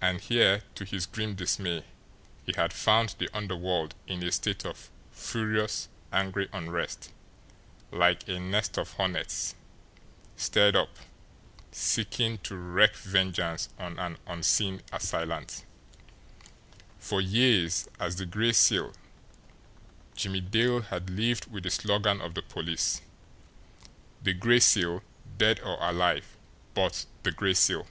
[0.00, 1.84] And here, to his grim dismay,
[2.46, 7.12] he had found the underworld in a state of furious, angry unrest,
[7.92, 9.54] like a nest of hornets,
[10.36, 10.96] stirred up,
[11.70, 15.64] seeking to wreak vengeance on an unseen assailant.
[16.98, 18.94] For years, as the Gray Seal,
[20.16, 23.00] Jimmie Dale had lived with the slogan of the police,
[24.24, 25.04] "The Gray Seal
[25.38, 26.36] dead or alive
[26.74, 27.86] but the Gray Seal!"